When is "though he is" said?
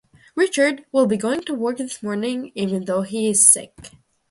2.85-3.47